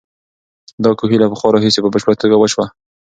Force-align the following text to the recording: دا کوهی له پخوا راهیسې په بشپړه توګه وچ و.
دا 0.83 0.89
کوهی 0.99 1.17
له 1.19 1.27
پخوا 1.31 1.49
راهیسې 1.49 1.79
په 1.83 1.89
بشپړه 1.93 2.15
توګه 2.21 2.35
وچ 2.37 2.53
و. 2.55 2.59